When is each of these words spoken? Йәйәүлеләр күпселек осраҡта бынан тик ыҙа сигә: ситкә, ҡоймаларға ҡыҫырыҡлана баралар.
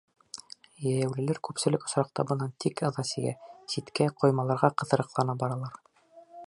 Йәйәүлеләр 0.91 1.39
күпселек 1.47 1.85
осраҡта 1.89 2.25
бынан 2.31 2.55
тик 2.65 2.81
ыҙа 2.91 3.07
сигә: 3.11 3.35
ситкә, 3.75 4.09
ҡоймаларға 4.23 4.73
ҡыҫырыҡлана 4.83 5.39
баралар. 5.45 5.81